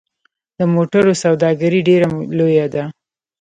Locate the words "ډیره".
1.87-2.07